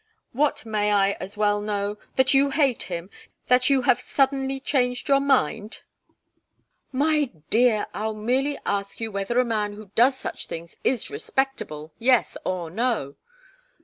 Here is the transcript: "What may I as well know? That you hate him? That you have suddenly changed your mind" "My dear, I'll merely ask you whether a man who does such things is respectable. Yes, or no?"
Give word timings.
"What 0.31 0.65
may 0.65 0.91
I 0.91 1.11
as 1.19 1.37
well 1.37 1.61
know? 1.61 1.97
That 2.15 2.33
you 2.33 2.49
hate 2.49 2.81
him? 2.89 3.11
That 3.49 3.69
you 3.69 3.83
have 3.83 3.99
suddenly 3.99 4.59
changed 4.59 5.07
your 5.07 5.19
mind" 5.19 5.81
"My 6.91 7.25
dear, 7.51 7.85
I'll 7.93 8.15
merely 8.15 8.57
ask 8.65 8.99
you 8.99 9.11
whether 9.11 9.39
a 9.39 9.45
man 9.45 9.73
who 9.73 9.91
does 9.93 10.17
such 10.17 10.47
things 10.47 10.75
is 10.83 11.11
respectable. 11.11 11.93
Yes, 11.99 12.35
or 12.43 12.71
no?" 12.71 13.13